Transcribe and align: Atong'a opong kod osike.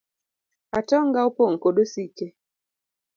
Atong'a 0.77 1.19
opong 1.29 1.55
kod 1.63 1.75
osike. 1.83 2.27